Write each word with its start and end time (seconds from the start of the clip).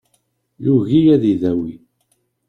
Yugi 0.63 1.01
ad 1.13 1.23
idawi. 1.33 1.73